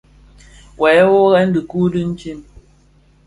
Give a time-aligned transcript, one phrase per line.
[0.79, 2.39] Wè wuorèn wuorèn dhi dikuu ditsem.